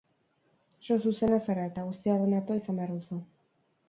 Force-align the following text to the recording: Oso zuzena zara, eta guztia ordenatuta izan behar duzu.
Oso 0.85 0.95
zuzena 1.11 1.37
zara, 1.47 1.65
eta 1.71 1.83
guztia 1.89 2.15
ordenatuta 2.15 2.57
izan 2.63 2.81
behar 2.81 2.95
duzu. 2.95 3.19